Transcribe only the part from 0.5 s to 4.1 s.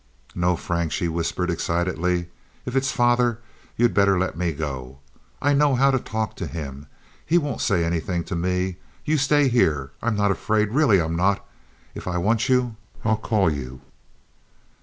Frank," she whispered, excitedly; "if it's father, you'd